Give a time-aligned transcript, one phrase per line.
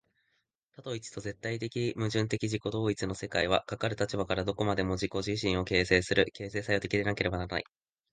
[0.77, 1.59] 多と一との絶対
[1.93, 7.63] 矛盾的自己同一の世界は、かかる立場からはどこまでも自己自身を形成する、形成作用的でなければならない。